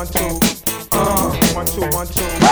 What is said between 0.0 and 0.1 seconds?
one,